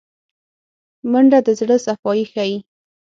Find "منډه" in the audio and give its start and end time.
1.11-1.39